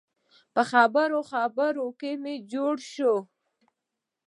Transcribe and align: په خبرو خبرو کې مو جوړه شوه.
په 0.53 0.61
خبرو 0.71 1.19
خبرو 1.31 1.87
کې 1.99 2.11
مو 2.21 2.33
جوړه 2.51 2.83
شوه. 2.93 3.17